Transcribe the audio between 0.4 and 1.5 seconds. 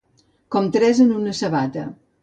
Com tres en una